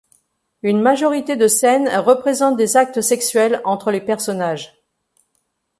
[0.63, 4.81] Une majorité de scènes représente des actes sexuels entre les personnages.